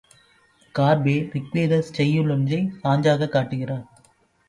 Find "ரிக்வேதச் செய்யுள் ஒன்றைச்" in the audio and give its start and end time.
1.33-2.73